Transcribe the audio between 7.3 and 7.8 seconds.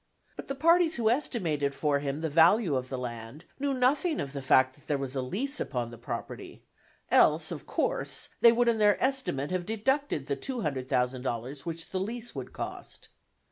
of